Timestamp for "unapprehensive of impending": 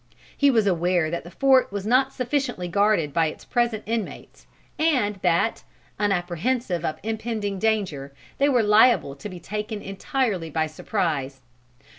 5.99-7.59